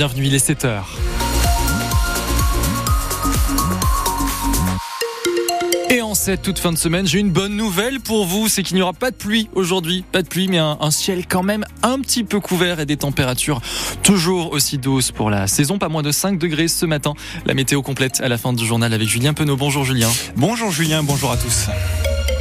bienvenue, 0.00 0.28
il 0.28 0.34
est 0.34 0.48
7h. 0.48 0.80
Et 5.90 6.00
en 6.00 6.14
cette 6.14 6.40
toute 6.40 6.58
fin 6.58 6.72
de 6.72 6.78
semaine, 6.78 7.06
j'ai 7.06 7.18
une 7.18 7.28
bonne 7.28 7.54
nouvelle 7.54 8.00
pour 8.00 8.24
vous, 8.24 8.48
c'est 8.48 8.62
qu'il 8.62 8.76
n'y 8.76 8.82
aura 8.82 8.94
pas 8.94 9.10
de 9.10 9.16
pluie 9.16 9.50
aujourd'hui. 9.54 10.02
Pas 10.10 10.22
de 10.22 10.28
pluie, 10.28 10.48
mais 10.48 10.56
un, 10.56 10.78
un, 10.80 10.90
ciel 10.90 11.26
quand 11.28 11.42
même 11.42 11.66
un 11.82 12.00
petit 12.00 12.24
peu 12.24 12.40
couvert 12.40 12.80
et 12.80 12.86
des 12.86 12.96
températures 12.96 13.60
toujours 14.02 14.52
aussi 14.52 14.78
douces 14.78 15.12
pour 15.12 15.28
la 15.28 15.46
saison. 15.46 15.76
Pas 15.76 15.90
moins 15.90 16.02
de 16.02 16.12
5 16.12 16.38
degrés 16.38 16.68
ce 16.68 16.86
matin. 16.86 17.12
La 17.44 17.52
météo 17.52 17.82
complète 17.82 18.22
à 18.22 18.28
la 18.28 18.38
fin 18.38 18.54
du 18.54 18.64
journal 18.64 18.94
avec 18.94 19.06
Julien 19.06 19.34
Penaud. 19.34 19.58
Bonjour 19.58 19.84
Julien. 19.84 20.08
Bonjour 20.34 20.70
Julien, 20.70 21.02
bonjour 21.02 21.30
à 21.30 21.36
tous. 21.36 21.68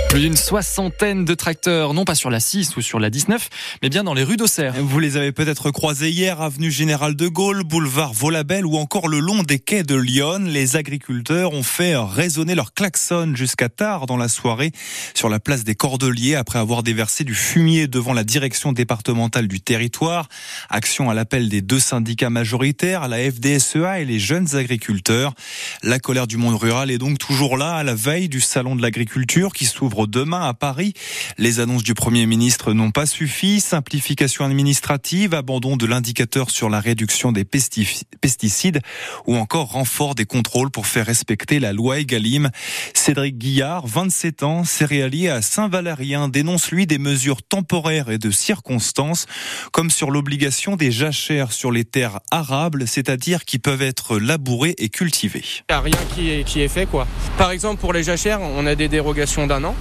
Plus 0.10 0.21
d'une 0.21 0.36
soixantaine 0.36 1.23
de 1.23 1.36
tracteurs, 1.36 1.94
non 1.94 2.04
pas 2.04 2.16
sur 2.16 2.32
la 2.32 2.39
6 2.39 2.76
ou 2.78 2.82
sur 2.82 3.00
la 3.00 3.12
19, 3.12 3.48
mais 3.84 3.89
bien 3.89 4.04
dans 4.04 4.16
les 4.16 4.23
rues 4.23 4.38
d'Auxerre. 4.38 4.73
Vous 4.80 4.98
les 4.98 5.18
avez 5.18 5.32
peut-être 5.32 5.70
croisés 5.70 6.09
hier, 6.09 6.41
avenue 6.41 6.71
Général 6.71 7.16
de 7.16 7.28
Gaulle, 7.28 7.64
boulevard 7.64 8.12
Volabelle 8.14 8.66
ou 8.66 8.77
encore 8.77 9.08
le 9.08 9.20
long 9.20 9.44
des 9.44 9.59
quais 9.59 9.84
de 9.84 9.94
Lyon. 9.94 10.45
Les 10.48 10.77
agriculteurs 10.77 11.53
ont 11.53 11.62
fait 11.62 11.95
résonner 11.95 12.55
leur 12.55 12.73
klaxon 12.73 13.34
jusqu'à 13.36 13.70
tard 13.70 14.08
dans 14.08 14.17
la 14.17 14.30
soirée 14.30 14.72
sur 15.14 15.30
la 15.30 15.40
place 15.40 15.64
des 15.64 15.76
Cordeliers 15.76 16.34
après 16.34 16.58
avoir 16.58 16.81
déversé 16.81 17.23
du 17.23 17.36
fumier 17.36 17.88
devant 17.88 18.14
la 18.14 18.23
direction 18.23 18.73
départementale 18.73 19.48
du 19.48 19.62
territoire. 19.62 20.28
Action 20.72 21.12
à 21.12 21.14
l'appel 21.14 21.50
des 21.50 21.62
deux 21.62 21.80
syndicats 21.80 22.31
majoritaires, 22.31 23.08
la 23.09 23.20
FDSEA 23.31 24.00
et 24.00 24.05
les 24.05 24.17
jeunes 24.17 24.55
agriculteurs. 24.55 25.36
La 25.84 26.00
colère 26.00 26.26
du 26.26 26.38
monde 26.38 26.55
rural 26.55 26.89
est 26.89 26.98
donc 26.98 27.20
toujours 27.20 27.58
là 27.58 27.76
à 27.76 27.84
la 27.84 27.94
veille 27.94 28.28
du 28.28 28.41
salon 28.41 28.76
de 28.76 28.81
l'agriculture 28.81 29.53
qui 29.53 29.66
s'ouvre 29.66 29.98
demain 30.08 30.48
à 30.48 30.53
Paris. 30.53 30.94
Les 31.38 31.59
annonces 31.59 31.84
du 31.84 31.94
Premier 31.94 32.26
ministre 32.26 32.73
n'ont 32.73 32.91
pas 32.91 33.05
suffi. 33.05 33.59
Simplification 33.59 34.45
administrative, 34.45 35.34
abandon 35.34 35.77
de 35.77 35.85
l'indicateur 35.85 36.49
sur 36.49 36.70
la 36.70 36.80
réduction 36.80 37.31
des 37.31 37.45
pesticides 37.45 38.81
ou 39.27 39.35
encore 39.35 39.72
renfort 39.72 40.16
des 40.16 40.25
contrôles 40.25 40.72
pour 40.72 40.88
faire 40.88 41.05
respecter 41.05 41.59
la 41.59 41.73
loi 41.73 42.00
Egalim. 42.00 42.50
Cédric 42.94 43.38
Guillard, 43.38 43.88
27 43.88 44.44
ans, 44.44 44.64
céréalier 44.64 45.30
à 45.30 45.42
Saint-Valérien, 45.42 46.30
dénonce 46.30 46.72
lui 46.72 46.88
des 46.88 46.97
mesures 46.97 47.42
temporaires 47.44 48.09
et 48.09 48.17
de 48.17 48.31
circonstances, 48.31 49.25
comme 49.72 49.89
sur 49.89 50.11
l'obligation 50.11 50.75
des 50.75 50.92
jachères 50.92 51.52
sur 51.52 51.72
les 51.72 51.86
terres 51.86 52.20
arables, 52.31 52.88
c'est-à-dire 52.88 53.45
qui 53.45 53.59
peuvent 53.59 53.81
être 53.81 54.17
labourées 54.17 54.75
et 54.77 54.89
cultivées. 54.89 55.44
Il 55.70 55.73
n'y 55.73 55.75
a 55.75 55.81
rien 55.81 56.00
qui 56.16 56.30
est, 56.30 56.44
qui 56.44 56.61
est 56.61 56.67
fait, 56.67 56.86
quoi. 56.86 57.08
Par 57.38 57.52
exemple, 57.52 57.80
pour 57.80 57.94
les 57.94 58.03
jachères, 58.03 58.42
on 58.42 58.66
a 58.66 58.75
des 58.75 58.88
dérogations 58.88 59.47
d'un 59.47 59.64
an. 59.64 59.75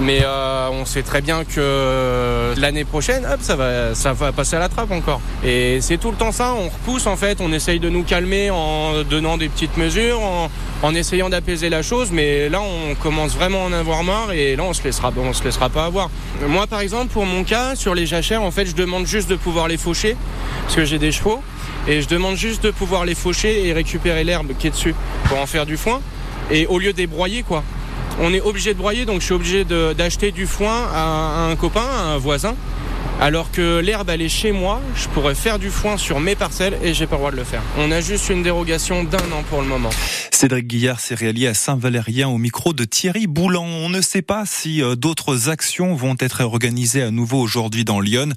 Mais 0.00 0.22
euh, 0.24 0.68
on 0.72 0.84
sait 0.84 1.02
très 1.02 1.20
bien 1.20 1.44
que 1.44 2.52
l'année 2.56 2.84
prochaine, 2.84 3.24
hop, 3.26 3.38
ça 3.40 3.54
va, 3.54 3.94
ça 3.94 4.12
va 4.12 4.32
passer 4.32 4.56
à 4.56 4.58
la 4.58 4.68
trappe 4.68 4.90
encore. 4.90 5.20
Et 5.44 5.80
c'est 5.80 5.98
tout 5.98 6.10
le 6.10 6.16
temps 6.16 6.32
ça. 6.32 6.52
On 6.54 6.68
repousse 6.68 7.06
en 7.06 7.16
fait. 7.16 7.40
On 7.40 7.52
essaye 7.52 7.78
de 7.78 7.88
nous 7.88 8.02
calmer 8.02 8.50
en 8.50 9.02
donnant 9.08 9.36
des 9.36 9.48
petites 9.48 9.76
mesures, 9.76 10.20
en, 10.82 10.94
essayant 10.94 11.28
d'apaiser 11.28 11.68
la 11.68 11.82
chose. 11.82 12.10
Mais 12.12 12.48
là, 12.48 12.60
on 12.60 12.94
commence 12.96 13.34
vraiment 13.36 13.64
à 13.64 13.68
en 13.68 13.72
avoir 13.72 14.02
marre 14.02 14.32
et 14.32 14.56
là, 14.56 14.64
on 14.64 14.72
se 14.72 14.82
laissera, 14.82 15.12
on 15.16 15.32
se 15.32 15.44
laissera 15.44 15.68
pas 15.68 15.84
avoir. 15.84 16.10
Moi, 16.46 16.66
par 16.66 16.80
exemple, 16.80 17.12
pour 17.12 17.24
mon 17.24 17.44
cas, 17.44 17.76
sur 17.76 17.94
les 17.94 18.06
jachères, 18.06 18.42
en 18.42 18.50
fait, 18.50 18.66
je 18.66 18.74
demande 18.74 19.06
juste 19.06 19.30
de 19.30 19.36
pouvoir 19.36 19.68
les 19.68 19.76
faucher 19.76 20.16
parce 20.64 20.74
que 20.74 20.84
j'ai 20.84 20.98
des 20.98 21.12
chevaux 21.12 21.40
et 21.86 22.02
je 22.02 22.08
demande 22.08 22.36
juste 22.36 22.64
de 22.64 22.70
pouvoir 22.72 23.04
les 23.04 23.14
faucher 23.14 23.66
et 23.66 23.72
récupérer 23.72 24.24
l'herbe 24.24 24.52
qui 24.58 24.66
est 24.66 24.70
dessus 24.70 24.94
pour 25.26 25.38
en 25.38 25.46
faire 25.46 25.66
du 25.66 25.76
foin. 25.76 26.00
Et 26.50 26.66
au 26.66 26.78
lieu 26.78 26.92
de 26.92 27.06
broyer, 27.06 27.42
quoi 27.42 27.62
on 28.20 28.32
est 28.32 28.40
obligé 28.40 28.74
de 28.74 28.78
broyer, 28.78 29.04
donc 29.04 29.20
je 29.20 29.26
suis 29.26 29.34
obligé 29.34 29.64
d'acheter 29.64 30.30
du 30.32 30.46
foin 30.46 30.88
à 30.92 31.48
un 31.50 31.56
copain, 31.56 31.86
à 31.86 32.02
un 32.14 32.18
voisin. 32.18 32.54
Alors 33.20 33.50
que 33.52 33.78
l'herbe, 33.78 34.10
elle 34.10 34.22
est 34.22 34.28
chez 34.28 34.52
moi, 34.52 34.80
je 34.96 35.08
pourrais 35.08 35.34
faire 35.34 35.58
du 35.58 35.70
foin 35.70 35.96
sur 35.96 36.18
mes 36.20 36.34
parcelles 36.34 36.76
et 36.82 36.94
j'ai 36.94 37.06
pas 37.06 37.14
le 37.14 37.20
droit 37.20 37.30
de 37.30 37.36
le 37.36 37.44
faire. 37.44 37.62
On 37.78 37.90
a 37.92 38.00
juste 38.00 38.28
une 38.28 38.42
dérogation 38.42 39.04
d'un 39.04 39.18
an 39.18 39.44
pour 39.48 39.62
le 39.62 39.68
moment. 39.68 39.90
Cédric 40.44 40.66
Guillard, 40.66 41.00
céréalier 41.00 41.46
à 41.46 41.54
Saint-Valérien 41.54 42.28
au 42.28 42.36
micro 42.36 42.74
de 42.74 42.84
Thierry 42.84 43.26
Boulan. 43.26 43.64
On 43.64 43.88
ne 43.88 44.02
sait 44.02 44.20
pas 44.20 44.44
si 44.44 44.82
euh, 44.82 44.94
d'autres 44.94 45.48
actions 45.48 45.94
vont 45.94 46.16
être 46.18 46.42
organisées 46.42 47.00
à 47.00 47.10
nouveau 47.10 47.40
aujourd'hui 47.40 47.86
dans 47.86 47.98
Lyon. 47.98 48.28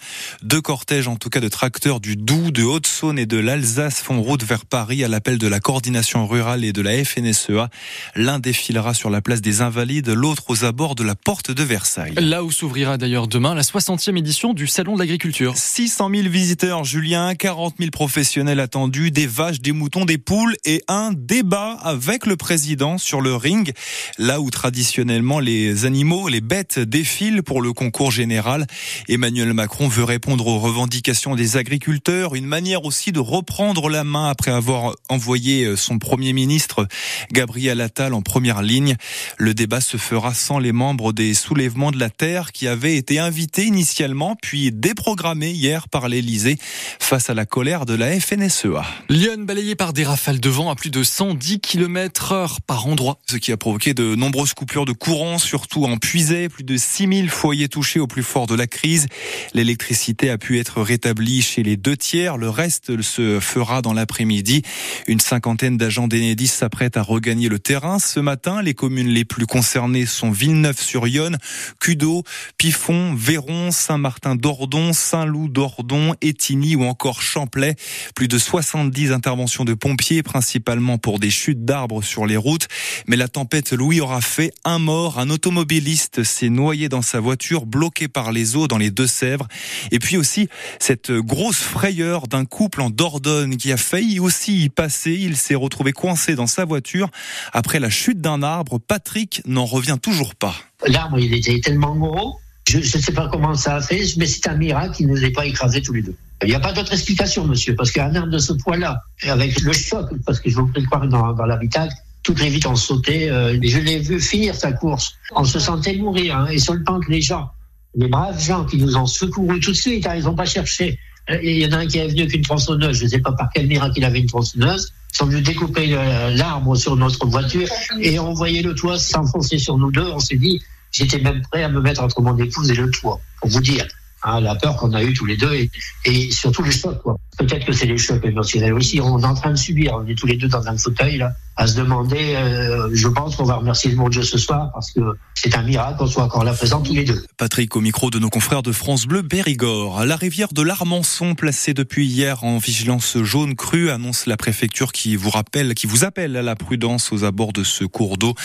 Deux 0.41 0.61
cortèges, 0.61 1.09
en 1.09 1.17
tout 1.17 1.29
cas 1.29 1.41
de 1.41 1.49
tracteurs 1.49 1.99
du 1.99 2.15
Doubs, 2.15 2.51
de 2.51 2.63
Haute-Saône 2.63 3.19
et 3.19 3.25
de 3.25 3.35
l'Alsace 3.35 3.99
font 3.99 4.21
route 4.21 4.45
vers 4.45 4.65
Paris 4.65 5.03
à 5.03 5.09
l'appel 5.09 5.37
de 5.37 5.47
la 5.49 5.59
coordination 5.59 6.25
rurale 6.25 6.63
et 6.63 6.71
de 6.71 6.81
la 6.81 7.03
FNSEA. 7.03 7.67
L'un 8.15 8.39
défilera 8.39 8.93
sur 8.93 9.09
la 9.09 9.19
place 9.19 9.41
des 9.41 9.59
Invalides, 9.59 10.07
l'autre 10.07 10.45
aux 10.47 10.63
abords 10.63 10.95
de 10.95 11.03
la 11.03 11.15
porte 11.15 11.51
de 11.51 11.63
Versailles. 11.63 12.13
Là 12.15 12.41
où 12.45 12.51
s'ouvrira 12.51 12.97
d'ailleurs 12.97 13.27
demain 13.27 13.53
la 13.53 13.63
60e 13.63 14.17
édition 14.17 14.53
du 14.53 14.67
Salon 14.67 14.93
de 14.93 14.99
l'agriculture. 14.99 15.57
600 15.57 16.09
000 16.15 16.29
visiteurs, 16.29 16.85
Julien, 16.85 17.35
40 17.35 17.75
000 17.77 17.91
professionnels 17.91 18.61
attendus, 18.61 19.11
des 19.11 19.27
vaches, 19.27 19.59
des 19.59 19.73
moutons, 19.73 20.05
des 20.05 20.17
poules 20.17 20.55
et 20.63 20.81
un 20.87 21.11
débat 21.11 21.77
avec 21.83 21.96
le 22.25 22.35
président 22.35 22.97
sur 22.97 23.21
le 23.21 23.35
ring, 23.35 23.73
là 24.17 24.39
où 24.39 24.49
traditionnellement 24.49 25.39
les 25.39 25.85
animaux, 25.85 26.27
les 26.27 26.41
bêtes 26.41 26.79
défilent 26.79 27.43
pour 27.43 27.61
le 27.61 27.73
concours 27.73 28.11
général. 28.11 28.65
Emmanuel 29.07 29.53
Macron 29.53 29.87
veut 29.87 30.03
répondre 30.03 30.47
aux 30.47 30.59
revendications 30.59 31.35
des 31.35 31.57
agriculteurs, 31.57 32.35
une 32.35 32.45
manière 32.45 32.85
aussi 32.85 33.11
de 33.11 33.19
reprendre 33.19 33.89
la 33.89 34.03
main 34.03 34.29
après 34.29 34.51
avoir 34.51 34.95
envoyé 35.09 35.75
son 35.75 35.99
premier 35.99 36.33
ministre 36.33 36.87
Gabriel 37.31 37.81
Attal 37.81 38.13
en 38.13 38.21
première 38.21 38.61
ligne. 38.61 38.95
Le 39.37 39.53
débat 39.53 39.81
se 39.81 39.97
fera 39.97 40.33
sans 40.33 40.59
les 40.59 40.71
membres 40.71 41.13
des 41.13 41.33
soulèvements 41.33 41.91
de 41.91 41.99
la 41.99 42.09
terre 42.09 42.51
qui 42.51 42.67
avaient 42.67 42.95
été 42.95 43.19
invités 43.19 43.65
initialement 43.65 44.37
puis 44.41 44.71
déprogrammé 44.71 45.51
hier 45.51 45.89
par 45.89 46.09
l'Elysée 46.09 46.57
face 46.99 47.29
à 47.29 47.33
la 47.33 47.45
colère 47.45 47.85
de 47.85 47.95
la 47.95 48.19
FNSEA. 48.19 48.85
Lyon 49.09 49.39
balayé 49.39 49.75
par 49.75 49.93
des 49.93 50.03
rafales 50.03 50.39
de 50.39 50.49
vent 50.49 50.69
à 50.69 50.75
plus 50.75 50.89
de 50.89 51.03
110 51.03 51.59
km 51.59 51.86
heure 52.31 52.61
par 52.61 52.87
endroit. 52.87 53.19
Ce 53.29 53.37
qui 53.37 53.51
a 53.51 53.57
provoqué 53.57 53.93
de 53.93 54.15
nombreuses 54.15 54.53
coupures 54.53 54.85
de 54.85 54.91
courant, 54.91 55.37
surtout 55.37 55.85
en 55.85 55.97
puisée. 55.97 56.49
Plus 56.49 56.63
de 56.63 56.77
6000 56.77 57.29
foyers 57.29 57.69
touchés 57.69 57.99
au 57.99 58.07
plus 58.07 58.23
fort 58.23 58.47
de 58.47 58.55
la 58.55 58.67
crise. 58.67 59.07
L'électricité 59.53 60.29
a 60.29 60.37
pu 60.37 60.59
être 60.59 60.81
rétablie 60.81 61.41
chez 61.41 61.63
les 61.63 61.77
deux 61.77 61.95
tiers. 61.95 62.37
Le 62.37 62.49
reste 62.49 63.01
se 63.01 63.39
fera 63.39 63.81
dans 63.81 63.93
l'après-midi. 63.93 64.63
Une 65.07 65.19
cinquantaine 65.19 65.77
d'agents 65.77 66.07
d'Enedis 66.07 66.47
s'apprêtent 66.47 66.97
à 66.97 67.01
regagner 67.01 67.49
le 67.49 67.59
terrain. 67.59 67.99
Ce 67.99 68.19
matin, 68.19 68.61
les 68.61 68.73
communes 68.73 69.09
les 69.09 69.25
plus 69.25 69.45
concernées 69.45 70.05
sont 70.05 70.31
Villeneuve-sur-Yonne, 70.31 71.37
Cudo, 71.79 72.23
Pifon, 72.57 73.13
Véron, 73.15 73.71
Saint-Martin 73.71 74.35
Dordon, 74.35 74.93
Saint-Loup 74.93 75.47
d'Ordon, 75.47 76.13
Étigny 76.21 76.75
ou 76.75 76.83
encore 76.83 77.21
Champlay. 77.21 77.75
Plus 78.15 78.27
de 78.27 78.37
70 78.37 79.11
interventions 79.11 79.65
de 79.65 79.73
pompiers, 79.73 80.23
principalement 80.23 80.97
pour 80.97 81.19
des 81.19 81.29
chutes 81.29 81.65
d'arbres 81.67 82.01
sur 82.01 82.25
les 82.25 82.37
routes. 82.37 82.67
Mais 83.05 83.15
la 83.15 83.27
tempête 83.27 83.73
Louis 83.73 84.01
aura 84.01 84.21
fait 84.21 84.51
un 84.65 84.79
mort. 84.79 85.19
Un 85.19 85.29
automobiliste 85.29 86.23
s'est 86.23 86.49
noyé 86.49 86.89
dans 86.89 87.03
sa 87.03 87.19
voiture, 87.19 87.67
bloqué 87.67 88.07
par 88.07 88.31
les 88.31 88.55
eaux 88.55 88.67
dans 88.67 88.79
les 88.79 88.89
Deux-Sèvres. 88.89 89.47
Et 89.91 89.99
puis 89.99 90.17
aussi 90.17 90.49
cette 90.79 91.11
grosse 91.11 91.59
frayeur 91.59 92.27
d'un 92.27 92.45
couple 92.45 92.81
en 92.81 92.89
Dordogne 92.89 93.57
qui 93.57 93.71
a 93.71 93.77
failli 93.77 94.19
aussi 94.19 94.63
y 94.63 94.69
passer. 94.69 95.13
Il 95.13 95.37
s'est 95.37 95.53
retrouvé 95.53 95.93
coincé 95.93 96.33
dans 96.33 96.47
sa 96.47 96.65
voiture 96.65 97.11
après 97.53 97.79
la 97.79 97.91
chute 97.91 98.21
d'un 98.21 98.41
arbre. 98.41 98.79
Patrick 98.79 99.43
n'en 99.45 99.65
revient 99.65 99.97
toujours 100.01 100.33
pas. 100.33 100.55
L'arbre, 100.87 101.19
il 101.19 101.33
était 101.33 101.59
tellement 101.59 101.95
gros 101.95 102.39
je 102.67 102.77
ne 102.77 102.83
sais 102.83 103.13
pas 103.13 103.29
comment 103.31 103.55
ça 103.55 103.75
a 103.75 103.81
fait, 103.81 104.03
mais 104.17 104.25
c'est 104.25 104.47
un 104.47 104.55
miracle 104.55 104.95
qu'il 104.95 105.07
ne 105.07 105.13
nous 105.13 105.23
ait 105.23 105.31
pas 105.31 105.45
écrasés 105.45 105.81
tous 105.81 105.93
les 105.93 106.01
deux. 106.01 106.15
Il 106.43 106.49
n'y 106.49 106.55
a 106.55 106.59
pas 106.59 106.73
d'autre 106.73 106.93
explication, 106.93 107.45
monsieur, 107.45 107.75
parce 107.75 107.91
qu'un 107.91 108.13
arbre 108.13 108.31
de 108.31 108.37
ce 108.37 108.53
poids-là, 108.53 109.01
avec 109.23 109.59
le 109.61 109.73
choc, 109.73 110.09
parce 110.25 110.39
que 110.39 110.49
je 110.49 110.55
vous 110.55 110.67
prie 110.67 110.81
de 110.81 110.87
croire 110.87 111.07
dans, 111.07 111.33
dans 111.33 111.45
l'habitacle, 111.45 111.93
toutes 112.23 112.41
les 112.41 112.49
vitres 112.49 112.69
ont 112.69 112.75
sauté. 112.75 113.29
Euh, 113.29 113.57
je 113.63 113.79
l'ai 113.79 113.99
vu 113.99 114.19
finir 114.19 114.53
sa 114.53 114.73
course. 114.73 115.13
On 115.33 115.45
se 115.45 115.59
sentait 115.59 115.95
mourir. 115.95 116.37
Hein, 116.37 116.47
et 116.51 116.59
sur 116.59 116.73
le 116.73 116.83
pan 116.83 116.99
que 116.99 117.09
les 117.09 117.21
gens, 117.21 117.49
les 117.95 118.09
braves 118.09 118.43
gens 118.43 118.65
qui 118.65 118.77
nous 118.77 118.97
ont 118.97 119.05
secourus 119.05 119.61
tout 119.61 119.71
de 119.71 119.77
suite, 119.77 120.05
hein, 120.05 120.15
ils 120.15 120.25
n'ont 120.25 120.35
pas 120.35 120.45
cherché. 120.45 120.99
Il 121.41 121.57
y 121.57 121.65
en 121.65 121.71
a 121.71 121.77
un 121.77 121.87
qui 121.87 121.97
est 121.97 122.07
venu 122.07 122.21
avec 122.21 122.35
une 122.35 122.41
tronçonneuse, 122.41 122.97
je 122.99 123.03
ne 123.05 123.09
sais 123.09 123.19
pas 123.19 123.31
par 123.31 123.49
quel 123.53 123.67
miracle 123.67 123.93
il 123.97 124.05
avait 124.05 124.19
une 124.19 124.27
tronçonneuse, 124.27 124.93
ils 125.13 125.17
sont 125.17 125.25
venus 125.25 125.43
découper 125.43 125.87
l'arbre 125.87 126.75
sur 126.77 126.95
notre 126.95 127.25
voiture 127.25 127.67
et 127.99 128.17
on 128.17 128.33
voyait 128.33 128.61
le 128.61 128.73
toit 128.73 128.97
s'enfoncer 128.97 129.57
sur 129.57 129.77
nous 129.77 129.91
deux. 129.91 130.07
On 130.13 130.19
s'est 130.19 130.37
dit, 130.37 130.61
J'étais 130.91 131.19
même 131.19 131.41
prêt 131.51 131.63
à 131.63 131.69
me 131.69 131.81
mettre 131.81 132.01
entre 132.01 132.21
mon 132.21 132.37
épouse 132.37 132.69
et 132.71 132.75
le 132.75 132.89
toit, 132.89 133.19
pour 133.41 133.49
vous 133.49 133.61
dire. 133.61 133.85
Hein, 134.23 134.41
la 134.41 134.55
peur 134.55 134.77
qu'on 134.77 134.93
a 134.93 135.03
eue 135.03 135.13
tous 135.13 135.25
les 135.25 135.37
deux 135.37 135.53
et, 135.53 135.69
et 136.05 136.31
surtout 136.31 136.63
les 136.63 136.71
chocs. 136.71 137.01
Peut-être 137.37 137.65
que 137.65 137.71
c'est 137.71 137.85
les 137.85 137.97
chocs 137.97 138.25
émotionnels 138.25 138.73
aussi. 138.73 138.99
On 138.99 139.19
est 139.19 139.25
en 139.25 139.35
train 139.35 139.51
de 139.51 139.55
subir. 139.55 139.93
On 139.93 140.07
est 140.07 140.15
tous 140.15 140.25
les 140.25 140.37
deux 140.37 140.47
dans 140.47 140.67
un 140.67 140.77
fauteuil 140.77 141.17
là. 141.17 141.33
À 141.57 141.65
se 141.65 141.75
demander, 141.75 142.35
euh, 142.35 142.89
je 142.93 143.07
pense 143.07 143.35
qu'on 143.35 143.43
va 143.43 143.55
remercier 143.55 143.89
le 143.89 143.97
bon 143.97 144.09
Dieu 144.09 144.21
ce 144.21 144.37
soir 144.37 144.69
parce 144.73 144.91
que 144.91 145.01
c'est 145.33 145.55
un 145.55 145.63
miracle 145.63 145.97
qu'on 145.97 146.05
soit 146.05 146.23
encore 146.23 146.43
là 146.43 146.53
présents 146.53 146.81
tous 146.81 146.93
les 146.93 147.03
deux. 147.03 147.25
Patrick 147.35 147.75
au 147.75 147.81
micro 147.81 148.11
de 148.11 148.19
nos 148.19 148.29
confrères 148.29 148.61
de 148.61 148.71
France 148.71 149.07
Bleu 149.07 149.23
Périgord. 149.23 150.05
La 150.05 150.15
rivière 150.15 150.53
de 150.53 150.61
l'Armançon 150.61 151.33
placée 151.33 151.73
depuis 151.73 152.05
hier 152.05 152.43
en 152.43 152.59
vigilance 152.59 153.17
jaune 153.23 153.55
crue 153.55 153.89
annonce 153.89 154.27
la 154.27 154.37
préfecture 154.37 154.91
qui 154.91 155.15
vous 155.15 155.31
rappelle, 155.31 155.73
qui 155.73 155.87
vous 155.87 156.05
appelle 156.05 156.37
à 156.37 156.43
la 156.43 156.55
prudence 156.55 157.11
aux 157.11 157.23
abords 157.23 157.53
de 157.53 157.63
ce 157.63 157.85
cours 157.85 158.17
d'eau. 158.17 158.35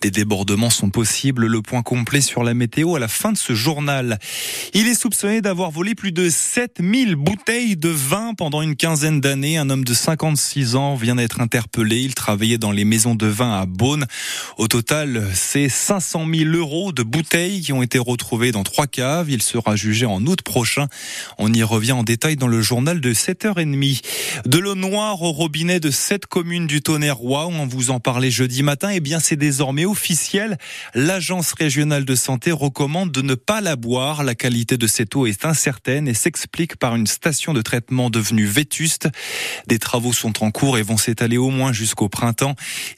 Des 0.00 0.10
débordements 0.10 0.70
sont 0.70 0.90
possibles. 0.90 1.46
Le 1.46 1.62
point 1.62 1.82
complet 1.82 2.20
sur 2.20 2.42
la 2.42 2.52
météo 2.52 2.96
à 2.96 2.98
la 2.98 3.08
fin 3.08 3.30
de 3.30 3.38
ce 3.38 3.54
journal. 3.54 4.18
Il 4.74 4.88
est 4.88 5.00
soupçonné 5.00 5.40
d'avoir 5.40 5.70
volé 5.70 5.94
plus 5.94 6.10
de 6.10 6.28
7000 6.28 7.14
bouteilles 7.14 7.76
de 7.76 7.90
vin 7.90 8.34
pendant 8.34 8.60
une 8.60 8.74
quinzaine 8.74 9.20
d'années. 9.20 9.56
Un 9.56 9.70
homme 9.70 9.84
de 9.84 9.94
56 9.94 10.74
ans 10.74 10.96
vient 10.96 11.14
d'être 11.14 11.40
interpellé. 11.40 12.00
Il 12.00 12.14
travaillait 12.16 12.55
dans 12.58 12.72
les 12.72 12.84
maisons 12.84 13.14
de 13.14 13.26
vin 13.26 13.60
à 13.60 13.66
Beaune. 13.66 14.06
Au 14.58 14.68
total, 14.68 15.28
c'est 15.34 15.68
500 15.68 16.26
000 16.32 16.50
euros 16.50 16.92
de 16.92 17.02
bouteilles 17.02 17.60
qui 17.60 17.72
ont 17.72 17.82
été 17.82 17.98
retrouvées 17.98 18.52
dans 18.52 18.62
trois 18.62 18.86
caves. 18.86 19.30
Il 19.30 19.42
sera 19.42 19.76
jugé 19.76 20.06
en 20.06 20.24
août 20.26 20.42
prochain. 20.42 20.86
On 21.38 21.52
y 21.52 21.62
revient 21.62 21.92
en 21.92 22.02
détail 22.02 22.36
dans 22.36 22.48
le 22.48 22.62
journal 22.62 23.00
de 23.00 23.12
7h30. 23.12 24.02
De 24.46 24.58
l'eau 24.58 24.74
noire 24.74 25.22
au 25.22 25.32
robinet 25.32 25.80
de 25.80 25.90
sept 25.90 26.26
communes 26.26 26.66
du 26.66 26.82
Tonnerrois. 26.82 27.46
On 27.46 27.66
vous 27.66 27.90
en 27.90 28.00
parlait 28.00 28.30
jeudi 28.30 28.62
matin. 28.62 28.90
Eh 28.92 29.00
bien, 29.00 29.18
c'est 29.18 29.36
désormais 29.36 29.84
officiel. 29.84 30.58
L'agence 30.94 31.52
régionale 31.52 32.04
de 32.04 32.14
santé 32.14 32.52
recommande 32.52 33.12
de 33.12 33.22
ne 33.22 33.34
pas 33.34 33.60
la 33.60 33.76
boire. 33.76 34.24
La 34.24 34.34
qualité 34.34 34.76
de 34.76 34.86
cette 34.86 35.16
eau 35.16 35.26
est 35.26 35.44
incertaine 35.44 36.08
et 36.08 36.14
s'explique 36.14 36.76
par 36.76 36.96
une 36.96 37.06
station 37.06 37.54
de 37.54 37.62
traitement 37.62 38.10
devenue 38.10 38.46
vétuste. 38.46 39.08
Des 39.66 39.78
travaux 39.78 40.12
sont 40.12 40.42
en 40.44 40.50
cours 40.50 40.78
et 40.78 40.82
vont 40.82 40.96
s'étaler 40.96 41.36
au 41.36 41.50
moins 41.50 41.72
jusqu'au 41.72 42.08
printemps. 42.08 42.45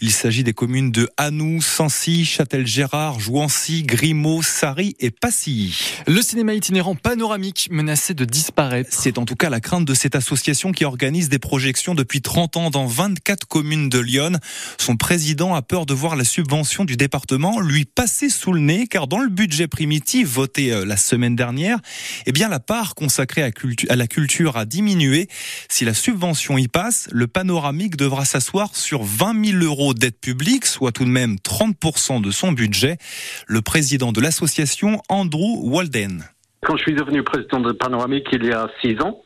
Il 0.00 0.12
s'agit 0.12 0.45
des 0.45 0.53
communes 0.53 0.93
de 0.93 1.09
Hanou, 1.17 1.62
Sancy, 1.62 2.25
Châtel-Gérard, 2.25 3.21
Jouancy, 3.21 3.83
Grimaud, 3.83 4.43
Sary 4.43 4.97
et 5.00 5.11
Passy. 5.11 5.77
Le 6.06 6.21
cinéma 6.21 6.55
itinérant 6.55 6.95
panoramique 6.95 7.69
menacé 7.71 8.15
de 8.15 8.25
disparaître. 8.25 8.91
C'est 8.93 9.19
en 9.19 9.25
tout 9.25 9.37
cas 9.37 9.50
la 9.50 9.61
crainte 9.61 9.85
de 9.85 9.95
cette 9.95 10.15
association 10.15 10.73
qui 10.73 10.85
organise 10.85 11.29
des 11.29 11.39
projections 11.39 11.95
depuis 11.95 12.21
30 12.21 12.56
ans 12.56 12.71
dans 12.71 12.87
24 12.87 13.47
communes 13.47 13.89
de 13.89 13.99
Lyon. 13.99 14.33
Son 14.79 14.97
président 14.97 15.55
a 15.55 15.62
peur 15.62 15.87
de 15.87 15.95
voir 15.95 16.17
la 16.17 16.25
subvention 16.25 16.85
du 16.85 16.97
département 16.97 17.61
lui 17.61 17.85
passer 17.85 18.29
sous 18.29 18.53
le 18.53 18.61
nez 18.61 18.87
car 18.87 19.06
dans 19.06 19.19
le 19.19 19.29
budget 19.29 19.69
primitif 19.69 20.29
voté 20.29 20.73
euh, 20.73 20.85
la 20.85 20.97
semaine 20.97 21.37
dernière, 21.37 21.79
eh 22.27 22.33
bien 22.33 22.49
la 22.49 22.61
part 22.61 22.95
consacrée 22.95 23.43
à, 23.43 23.97
la 23.97 24.06
culture 24.06 24.56
a 24.56 24.65
diminué. 24.65 25.29
Si 25.69 25.85
la 25.85 25.95
subvention 25.95 26.59
y 26.59 26.69
passe, 26.69 27.09
le 27.12 27.27
panoramique 27.27 27.97
devra 27.97 28.25
s'asseoir 28.25 28.75
sur 28.75 29.03
20 29.03 29.27
000 29.34 29.64
euros 29.64 29.94
d'aide 29.94 30.19
publique, 30.19 30.66
soit 30.66 30.92
tout 30.92 31.04
de 31.04 31.10
même 31.10 31.36
30% 31.36 32.20
de 32.20 32.30
son 32.30 32.52
budget. 32.52 32.98
Le 33.46 33.62
président 33.62 34.12
de 34.12 34.20
l'association, 34.20 35.02
Andrew 35.08 35.60
Walden. 35.62 36.25
Quand 36.66 36.76
je 36.76 36.82
suis 36.82 36.94
devenu 36.94 37.22
président 37.22 37.60
de 37.60 37.70
Panoramique 37.70 38.26
il 38.32 38.44
y 38.44 38.52
a 38.52 38.66
six 38.80 39.00
ans, 39.00 39.22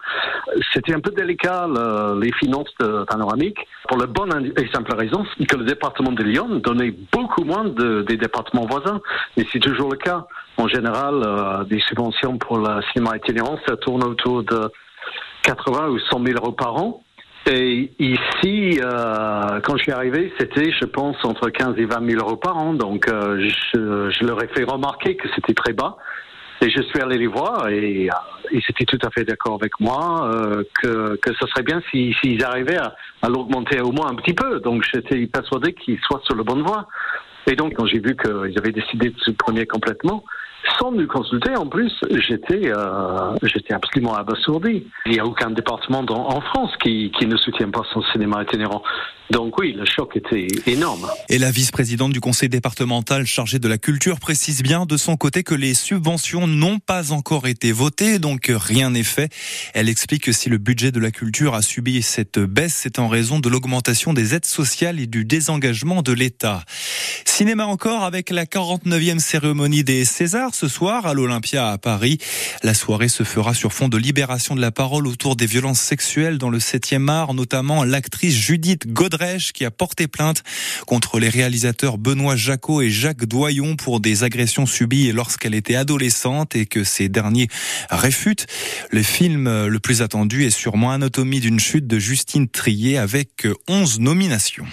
c'était 0.75 0.95
un 0.95 1.01
peu 1.01 1.11
délicat 1.13 1.67
les 2.21 2.31
finances 2.33 2.69
de 2.79 3.05
Panoramique 3.05 3.59
pour 3.89 3.97
la 3.97 4.07
bonne 4.07 4.53
et 4.57 4.69
simple 4.73 4.95
raison 4.95 5.25
que 5.49 5.57
le 5.57 5.65
département 5.65 6.13
de 6.13 6.23
Lyon 6.23 6.61
donnait 6.63 6.95
beaucoup 7.11 7.45
moins 7.45 7.65
de, 7.65 8.03
des 8.03 8.19
départements 8.19 8.67
voisins. 8.67 9.01
Et 9.39 9.47
c'est 9.51 9.61
toujours 9.61 9.91
le 9.91 9.97
cas. 9.97 10.27
En 10.59 10.69
général, 10.69 11.23
euh, 11.25 11.65
des 11.65 11.81
subventions 11.81 12.37
pour 12.37 12.59
le 12.59 12.83
cinéma 12.93 13.17
itinérant, 13.17 13.59
ça 13.67 13.77
tourne 13.79 14.05
autour 14.05 14.43
de 14.43 14.71
80 15.43 15.89
ou 15.89 15.99
100 15.99 16.25
000 16.25 16.39
euros 16.39 16.53
par 16.53 16.77
an. 16.77 17.03
Et 17.51 17.91
ici, 17.99 18.79
euh, 18.81 19.61
quand 19.65 19.77
je 19.77 19.83
suis 19.83 19.93
arrivé, 19.93 20.33
c'était, 20.39 20.71
je 20.71 20.85
pense, 20.85 21.17
entre 21.25 21.51
15 21.51 21.77
et 21.79 21.87
20 21.87 22.11
000 22.11 22.25
euros 22.25 22.37
par 22.37 22.57
an. 22.57 22.73
Donc, 22.73 23.09
euh, 23.09 23.41
je, 23.41 24.11
je, 24.11 24.25
leur 24.25 24.43
ai 24.43 24.49
fait 24.49 24.63
remarquer 24.63 25.17
que 25.17 25.29
c'était 25.35 25.55
très 25.55 25.73
bas. 25.73 25.97
Et 26.61 26.71
je 26.71 26.81
suis 26.83 27.01
allé 27.01 27.19
les 27.19 27.27
voir 27.27 27.69
et 27.69 28.09
euh, 28.09 28.13
ils 28.53 28.63
étaient 28.71 28.85
tout 28.85 28.99
à 29.05 29.11
fait 29.11 29.25
d'accord 29.25 29.59
avec 29.61 29.73
moi 29.81 30.31
euh, 30.33 30.63
que, 30.81 31.17
que 31.17 31.35
ce 31.35 31.47
serait 31.49 31.65
bien 31.65 31.83
s'ils 31.91 32.15
si, 32.23 32.41
arrivaient 32.45 32.79
à, 32.79 32.95
à 33.21 33.29
l'augmenter 33.29 33.81
au 33.81 33.91
moins 33.91 34.13
un 34.13 34.15
petit 34.15 34.33
peu. 34.33 34.61
Donc 34.61 34.85
j'étais 34.95 35.27
persuadé 35.27 35.73
qu'ils 35.73 35.99
soient 36.07 36.21
sur 36.25 36.37
la 36.37 36.45
bonne 36.45 36.63
voie. 36.63 36.87
Et 37.49 37.57
donc 37.57 37.75
quand 37.75 37.87
j'ai 37.87 37.99
vu 37.99 38.15
qu'ils 38.17 38.57
avaient 38.57 38.71
décidé 38.71 39.11
de 39.11 39.19
se 39.19 39.33
supprimer 39.33 39.67
complètement, 39.67 40.23
sans 40.83 40.91
nous 40.91 41.07
consulter, 41.07 41.55
en 41.55 41.67
plus, 41.67 41.93
j'étais 42.11 42.73
euh, 42.73 43.37
j'étais 43.45 43.73
absolument 43.73 44.15
abasourdi. 44.15 44.85
Il 45.07 45.13
n'y 45.13 45.21
a 45.21 45.25
aucun 45.25 45.51
département 45.51 46.05
en 46.09 46.41
France 46.41 46.73
qui, 46.83 47.13
qui 47.17 47.27
ne 47.27 47.37
soutient 47.37 47.71
pas 47.71 47.83
son 47.93 48.03
cinéma 48.13 48.43
itinérant. 48.43 48.83
Donc 49.33 49.59
oui, 49.59 49.73
le 49.73 49.87
choc 49.87 50.15
était 50.17 50.47
énorme. 50.67 51.09
Et 51.31 51.39
la 51.39 51.51
vice-présidente 51.51 52.13
du 52.13 52.21
conseil 52.21 52.51
départemental 52.51 53.25
chargée 53.25 53.59
de 53.59 53.67
la 53.67 53.79
culture 53.79 54.21
précise 54.21 54.63
bien 54.63 54.85
de 54.85 54.97
son 54.99 55.17
côté 55.17 55.43
que 55.43 55.55
les 55.55 55.73
subventions 55.73 56.47
n'ont 56.47 56.79
pas 56.79 57.13
encore 57.13 57.47
été 57.47 57.73
votées, 57.73 58.19
donc 58.19 58.53
rien 58.55 58.91
n'est 58.91 59.03
fait. 59.05 59.33
Elle 59.73 59.89
explique 59.89 60.25
que 60.25 60.33
si 60.33 60.51
le 60.51 60.59
budget 60.59 60.93
de 60.93 61.01
la 61.01 61.11
culture 61.11 61.55
a 61.55 61.63
subi 61.63 62.03
cette 62.03 62.41
baisse, 62.41 62.75
c'est 62.75 62.99
en 62.99 63.09
raison 63.09 63.41
de 63.41 63.49
l'augmentation 63.49 64.13
des 64.13 64.35
aides 64.35 64.45
sociales 64.45 65.01
et 65.01 65.07
du 65.07 65.25
désengagement 65.25 66.03
de 66.03 66.13
l'État. 66.13 66.65
Cinéma 67.25 67.67
encore 67.67 68.05
avec 68.05 68.31
la 68.31 68.45
49e 68.45 69.19
cérémonie 69.19 69.85
des 69.85 70.05
Césars 70.05 70.55
ce 70.55 70.69
soir 70.69 71.07
à 71.07 71.15
l'Olympia 71.15 71.71
à 71.71 71.79
Paris. 71.79 72.19
La 72.63 72.75
soirée 72.75 73.09
se 73.09 73.23
fera 73.23 73.55
sur 73.55 73.73
fond 73.73 73.89
de 73.89 73.97
libération 73.97 74.55
de 74.55 74.61
la 74.61 74.71
parole 74.71 75.07
autour 75.07 75.37
des 75.37 75.47
violences 75.47 75.81
sexuelles 75.81 76.39
dans 76.39 76.51
le 76.51 76.59
7e 76.59 77.09
art, 77.09 77.35
notamment 77.35 77.85
l'actrice 77.85 78.35
Judith 78.35 78.93
Godrèche 78.93 79.53
qui 79.53 79.65
a 79.65 79.71
porté 79.71 80.09
plainte 80.09 80.43
contre 80.87 81.19
les 81.19 81.29
réalisateurs 81.29 81.99
Benoît 81.99 82.37
Jacot 82.37 82.83
et 82.83 82.91
Jacques 82.91 83.25
Doyon 83.25 83.77
pour 83.77 84.01
des 84.01 84.25
agressions 84.25 84.67
subies 84.67 85.13
lorsqu'elle 85.13 85.55
était 85.55 85.77
adolescente 85.77 86.55
et 86.57 86.67
que 86.67 86.85
ces 86.85 87.09
derniers 87.09 87.49
réfutent. 87.91 88.47
Le 88.91 89.03
film 89.03 89.67
le 89.67 89.81
plus 89.81 90.03
attendu 90.03 90.45
est 90.45 90.51
sûrement 90.51 90.93
Anatomie 90.93 91.41
d'une 91.41 91.61
chute 91.61 91.87
de 91.87 91.99
Justine 91.99 92.49
Trier 92.49 92.99
avec 92.99 93.47
11 93.69 94.01
nominations. 94.01 94.67